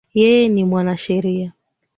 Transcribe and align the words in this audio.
Yeye 0.13 0.49
ni 0.49 0.63
mwanasheria 0.65 1.51